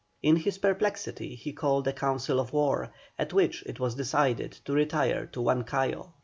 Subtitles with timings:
[0.23, 4.73] In his perplexity he called a council of war, at which it was decided to
[4.73, 6.13] retire to Huancayo.